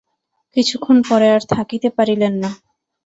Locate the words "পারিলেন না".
1.97-2.49